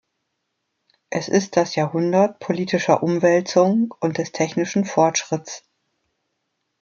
[1.11, 5.63] Es ist das Jahrhundert politischer Umwälzungen und des technischen Fortschritts.